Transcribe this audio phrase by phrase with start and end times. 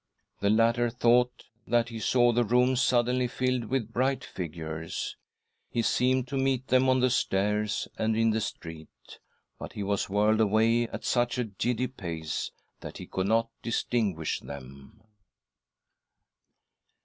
[0.39, 5.15] The latter thought that he saw the room suddenly filled with bright figures.
[5.69, 9.19] He seemed to meet them on the stairs, and in the street—
[9.59, 14.39] but he was whirled away at such a giddy pace that he could not distinguish
[14.39, 15.03] them.